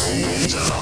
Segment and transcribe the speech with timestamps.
[0.00, 0.80] Soldier.